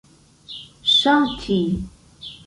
ŝati 1.01 1.59